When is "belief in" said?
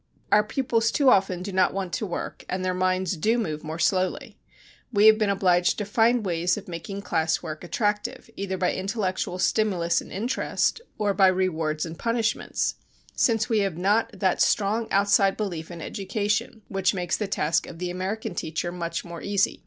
15.37-15.83